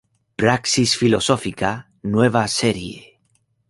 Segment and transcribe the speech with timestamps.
[0.35, 3.19] Praxis Filosófica, Nueva Serie.